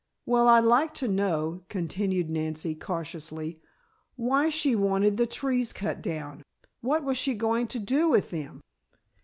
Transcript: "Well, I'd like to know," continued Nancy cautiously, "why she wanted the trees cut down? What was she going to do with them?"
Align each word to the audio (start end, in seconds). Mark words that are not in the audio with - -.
"Well, 0.25 0.47
I'd 0.47 0.63
like 0.63 0.95
to 0.95 1.07
know," 1.07 1.63
continued 1.69 2.27
Nancy 2.27 2.73
cautiously, 2.73 3.61
"why 4.15 4.49
she 4.49 4.75
wanted 4.75 5.17
the 5.17 5.27
trees 5.27 5.71
cut 5.73 6.01
down? 6.01 6.41
What 6.81 7.03
was 7.03 7.19
she 7.19 7.35
going 7.35 7.67
to 7.67 7.77
do 7.79 8.09
with 8.09 8.31
them?" 8.31 8.63